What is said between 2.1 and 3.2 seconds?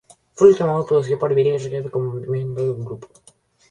miembro del grupo.